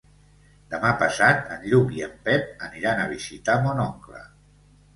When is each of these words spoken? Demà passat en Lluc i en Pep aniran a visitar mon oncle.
Demà 0.71 0.93
passat 1.01 1.51
en 1.57 1.67
Lluc 1.73 1.93
i 1.99 2.03
en 2.07 2.17
Pep 2.29 2.65
aniran 2.71 3.05
a 3.05 3.07
visitar 3.15 3.61
mon 3.69 3.87
oncle. 3.87 4.27